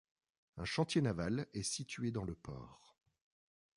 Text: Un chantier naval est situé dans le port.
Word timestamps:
Un 0.57 0.65
chantier 0.65 0.99
naval 1.03 1.45
est 1.53 1.61
situé 1.61 2.09
dans 2.09 2.23
le 2.23 2.33
port. 2.33 2.97